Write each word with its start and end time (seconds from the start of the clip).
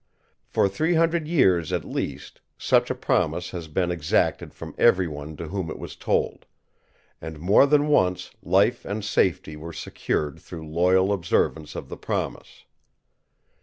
For 0.47 0.67
three 0.67 0.95
hundred 0.95 1.27
years 1.27 1.71
at 1.71 1.85
least 1.85 2.41
such 2.57 2.89
a 2.89 2.95
promise 2.95 3.51
has 3.51 3.67
been 3.67 3.91
exacted 3.91 4.51
from 4.51 4.73
everyone 4.79 5.37
to 5.37 5.49
whom 5.49 5.69
it 5.69 5.77
was 5.77 5.95
told, 5.95 6.47
and 7.21 7.39
more 7.39 7.67
than 7.67 7.87
once 7.87 8.31
life 8.41 8.83
and 8.83 9.05
safety 9.05 9.55
were 9.55 9.71
secured 9.73 10.39
through 10.39 10.67
loyal 10.67 11.13
observance 11.13 11.75
of 11.75 11.87
the 11.87 11.97
promise. 11.97 12.65